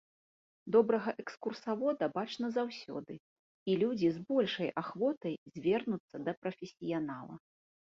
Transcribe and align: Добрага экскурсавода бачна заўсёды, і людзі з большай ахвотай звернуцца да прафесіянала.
Добрага 0.75 1.11
экскурсавода 1.23 2.09
бачна 2.17 2.47
заўсёды, 2.57 3.13
і 3.69 3.79
людзі 3.85 4.07
з 4.19 4.27
большай 4.35 4.69
ахвотай 4.85 5.35
звернуцца 5.57 6.17
да 6.29 6.41
прафесіянала. 6.45 7.35